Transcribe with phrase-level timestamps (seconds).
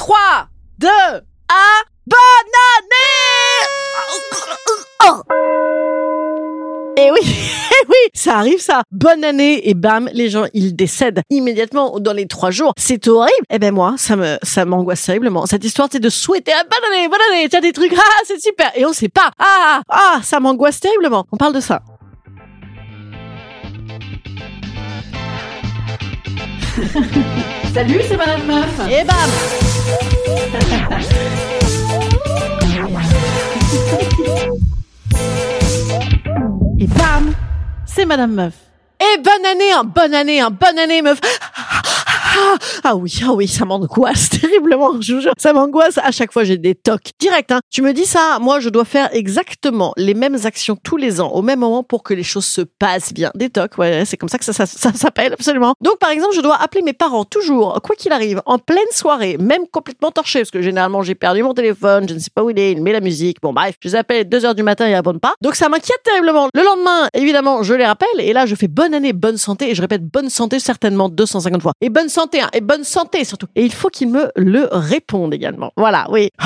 [0.00, 0.16] 3,
[0.78, 0.90] 2, 1,
[2.06, 2.16] bonne
[2.78, 3.12] année
[6.96, 8.80] Et oui, eh oui, ça arrive ça.
[8.90, 12.72] Bonne année et bam, les gens ils décèdent immédiatement dans les trois jours.
[12.78, 13.44] C'est horrible.
[13.50, 15.44] Eh ben moi, ça me ça m'angoisse terriblement.
[15.44, 18.40] Cette histoire c'est de souhaiter ah, bonne année, bonne année, t'as des trucs ah c'est
[18.40, 19.30] super et on sait pas.
[19.38, 21.26] Ah ah, ça m'angoisse terriblement.
[21.30, 21.82] On parle de ça.
[27.74, 28.80] Salut, c'est Madame Meuf.
[28.90, 29.69] Et bam
[36.78, 37.34] Et bam
[37.86, 38.54] C'est Madame Meuf.
[39.00, 41.20] Et bonne année, un bonne année, un bonne année, meuf.
[42.30, 45.32] Ah, ah oui, ah oui, ça m'angoisse terriblement, je vous jure.
[45.36, 45.98] Ça m'angoisse.
[45.98, 47.10] À chaque fois, j'ai des tocs.
[47.18, 47.60] Direct, hein.
[47.70, 51.30] Tu me dis ça, moi, je dois faire exactement les mêmes actions tous les ans,
[51.32, 53.30] au même moment, pour que les choses se passent bien.
[53.34, 55.74] Des tocs, ouais, c'est comme ça que ça, s'appelle, absolument.
[55.80, 59.36] Donc, par exemple, je dois appeler mes parents toujours, quoi qu'il arrive, en pleine soirée,
[59.38, 62.50] même complètement torché, parce que généralement, j'ai perdu mon téléphone, je ne sais pas où
[62.50, 63.38] il est, il met la musique.
[63.42, 65.34] Bon, bref, je les appelle 2 heures du matin, ils répondent pas.
[65.40, 66.48] Donc, ça m'inquiète terriblement.
[66.54, 69.74] Le lendemain, évidemment, je les rappelle, et là, je fais bonne année, bonne santé, et
[69.74, 71.72] je répète bonne santé certainement 250 fois.
[71.80, 73.46] Et bonne hein, et bonne santé surtout.
[73.56, 75.72] Et il faut qu'ils me le répondent également.
[75.76, 76.30] Voilà, oui.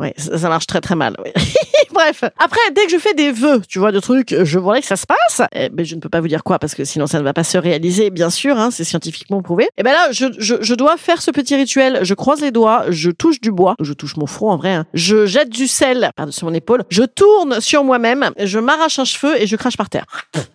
[0.00, 1.16] Oui, ça, marche très très mal.
[1.24, 1.32] Oui.
[1.92, 4.86] Bref, après, dès que je fais des vœux, tu vois, de trucs, je voudrais que
[4.86, 5.42] ça se passe.
[5.52, 7.32] Eh ben, je ne peux pas vous dire quoi parce que sinon ça ne va
[7.32, 8.56] pas se réaliser, bien sûr.
[8.56, 9.68] Hein, c'est scientifiquement prouvé.
[9.76, 11.98] Et ben là, je, je, je dois faire ce petit rituel.
[12.02, 14.72] Je croise les doigts, je touche du bois, je touche mon front en vrai.
[14.72, 14.86] Hein.
[14.94, 16.84] Je jette du sel par-dessus mon épaule.
[16.90, 20.04] Je tourne sur moi-même, je m'arrache un cheveu et je crache par terre.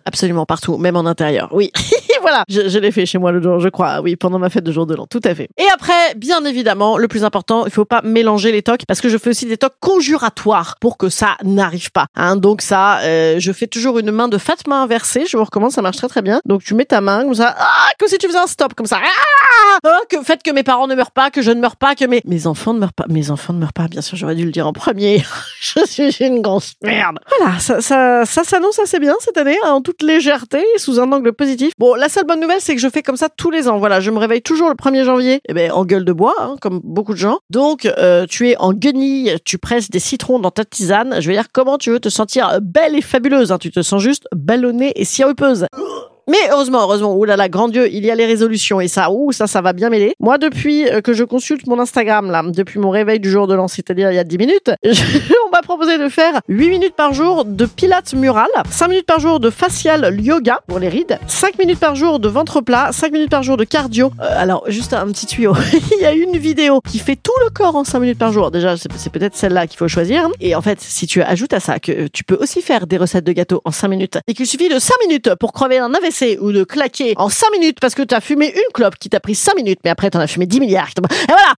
[0.06, 1.50] Absolument partout, même en intérieur.
[1.52, 1.70] Oui,
[2.24, 2.44] voilà.
[2.48, 4.00] Je, je l'ai fait chez moi le jour, je crois.
[4.00, 5.48] Oui, pendant ma fête de jour de l'an, tout à fait.
[5.58, 9.10] Et après, bien évidemment, le plus important, il faut pas mélanger les tocs parce que
[9.10, 12.06] je fais aussi des tocs conjuratoires pour que ça n'arrive pas.
[12.16, 15.26] Hein, donc ça, euh, je fais toujours une main de Fatma inversée.
[15.28, 16.40] Je vous recommande, ça marche très très bien.
[16.46, 18.86] Donc tu mets ta main comme ça, ah, comme si tu faisais un stop comme
[18.86, 19.00] ça.
[19.02, 21.94] Ah, ah, que faites que mes parents ne meurent pas, que je ne meurs pas,
[21.94, 23.04] que mes mes enfants ne meurent pas.
[23.08, 23.88] Mes enfants ne meurent pas.
[23.88, 25.22] Bien sûr, j'aurais dû le dire en premier.
[25.96, 27.18] je suis une grosse merde.
[27.38, 31.10] Voilà, ça ça ça s'annonce assez bien cette année, hein, en toute légèreté, sous un
[31.12, 31.72] angle positif.
[31.78, 33.78] Bon, la seule bonne nouvelle, c'est que je fais comme ça tous les ans.
[33.78, 36.56] Voilà, je me réveille toujours le 1er janvier, eh ben en gueule de bois, hein,
[36.60, 37.38] comme beaucoup de gens.
[37.50, 41.20] Donc euh, tu es en guenille, tu presses des citrons dans ta tisane.
[41.20, 44.02] Je veux dire, comment tu veux te sentir belle et fabuleuse hein Tu te sens
[44.02, 45.66] juste ballonnée et sirupeuse.
[46.26, 49.10] Mais heureusement, heureusement, oulala, là là, grand Dieu, il y a les résolutions et ça,
[49.10, 50.14] ouh, ça, ça va bien mêler.
[50.20, 53.54] Moi, depuis euh, que je consulte mon Instagram, là, depuis mon réveil du jour de
[53.54, 57.12] l'an, c'est-à-dire il y a 10 minutes, on m'a proposé de faire 8 minutes par
[57.12, 61.58] jour de pilates mural, 5 minutes par jour de facial yoga pour les rides, 5
[61.58, 64.10] minutes par jour de ventre plat, 5 minutes par jour de cardio.
[64.20, 65.54] Euh, alors, juste un petit tuyau.
[65.92, 68.50] il y a une vidéo qui fait tout le corps en 5 minutes par jour.
[68.50, 70.28] Déjà, c'est peut-être celle-là qu'il faut choisir.
[70.40, 73.24] Et en fait, si tu ajoutes à ça que tu peux aussi faire des recettes
[73.24, 75.92] de gâteaux en 5 minutes et qu'il suffit de 5 minutes pour crever un
[76.40, 79.20] Ou de claquer en 5 minutes parce que tu as fumé une clope qui t'a
[79.20, 80.90] pris 5 minutes, mais après t'en as fumé 10 milliards.
[80.96, 81.54] Et voilà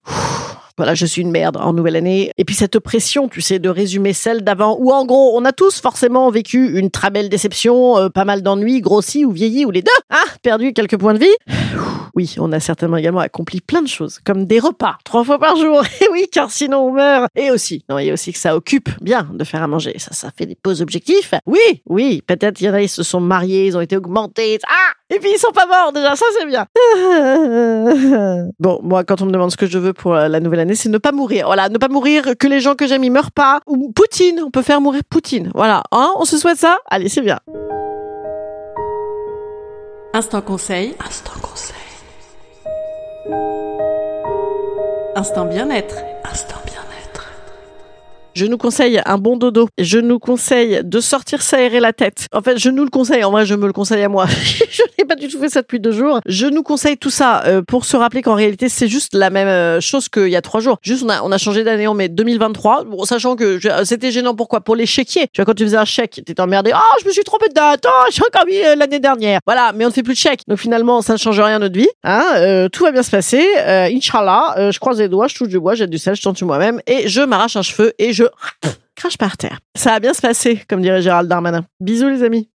[0.77, 2.31] voilà, je suis une merde en nouvelle année.
[2.37, 5.51] Et puis cette pression, tu sais, de résumer celle d'avant, où en gros, on a
[5.51, 9.71] tous forcément vécu une très belle déception, euh, pas mal d'ennuis, grossi ou vieilli, ou
[9.71, 11.35] les deux, hein, perdu quelques points de vie.
[12.15, 15.55] Oui, on a certainement également accompli plein de choses, comme des repas, trois fois par
[15.55, 15.83] jour.
[16.01, 17.29] Et oui, car sinon on meurt.
[17.35, 19.93] Et aussi, non, il y a aussi que ça occupe bien de faire à manger.
[19.97, 21.33] Ça, ça fait des pauses objectifs.
[21.45, 24.59] Oui, oui, peut-être il y en a, ils se sont mariés, ils ont été augmentés.
[24.67, 24.93] Ah!
[25.09, 26.65] Et puis ils sont pas morts déjà, ça c'est bien.
[28.59, 30.66] Bon, moi, quand on me demande ce que je veux pour euh, la nouvelle année,
[30.75, 31.47] c'est ne pas mourir.
[31.47, 33.61] Voilà, ne pas mourir, que les gens que j'aime, ils meurent pas.
[33.67, 35.51] Ou Poutine, on peut faire mourir Poutine.
[35.53, 36.77] Voilà, hein, on se souhaite ça?
[36.89, 37.39] Allez, c'est bien.
[40.13, 40.95] Instant conseil.
[41.05, 41.75] Instant conseil.
[45.15, 45.95] Instant bien-être.
[46.23, 46.66] Instant bien-être.
[48.37, 49.67] Je nous conseille un bon dodo.
[49.79, 52.27] Je nous conseille de sortir s'aérer la tête.
[52.31, 53.23] En fait, je nous le conseille.
[53.23, 54.27] En vrai, je me le conseille à moi.
[54.69, 56.19] je n'ai pas du tout fait ça depuis deux jours.
[56.27, 59.47] Je nous conseille tout ça euh, pour se rappeler qu'en réalité, c'est juste la même
[59.47, 60.77] euh, chose qu'il y a trois jours.
[60.83, 62.83] Juste, on a, on a changé d'année en mai 2023.
[62.83, 64.35] Bon, sachant que je- c'était gênant.
[64.35, 64.61] Pourquoi?
[64.61, 65.25] Pour les chéquiers.
[65.33, 66.69] Tu vois, quand tu faisais un chèque, t'étais emmerdé.
[66.75, 67.85] Ah, je me suis trompé de date.
[67.87, 69.39] Oh, j'ai encore mis euh, l'année dernière.
[69.47, 70.41] Voilà, mais on ne fait plus de chèques.
[70.47, 71.89] Donc finalement, ça ne change rien à notre vie.
[72.03, 73.43] Hein Euh, tout va bien se passer.
[73.57, 76.21] Euh, Inch'Allah, euh, je croise les doigts, je touche du bois, j'ai du sel, je
[76.21, 78.13] tente moi-même et je m'arrache un cheveu et
[78.95, 79.59] crache par terre.
[79.75, 81.65] Ça va bien se passer, comme dirait Gérald Darmanin.
[81.79, 82.49] Bisous les amis.